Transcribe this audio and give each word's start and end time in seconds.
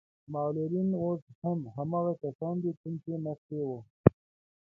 معلولين 0.33 0.89
اوس 1.03 1.23
هم 1.43 1.59
هماغه 1.75 2.13
کسان 2.23 2.55
دي 2.63 2.71
کوم 2.79 2.93
چې 3.03 3.11
مخکې 3.25 3.57
وو. 3.67 3.79